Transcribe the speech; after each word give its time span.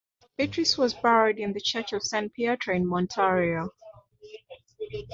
Beatrice 0.35 0.79
was 0.79 0.95
buried 0.95 1.37
in 1.37 1.53
the 1.53 1.61
church 1.61 1.93
of 1.93 2.01
San 2.01 2.29
Pietro 2.31 2.73
in 2.75 2.87
Montorio. 2.87 3.69